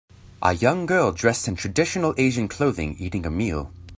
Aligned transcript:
A 0.41 0.53
young 0.53 0.87
girl 0.87 1.11
dressed 1.11 1.47
in 1.47 1.55
traditional 1.55 2.15
Asian 2.17 2.47
clothing 2.47 2.95
eating 2.97 3.23
a 3.23 3.29
meal. 3.29 3.71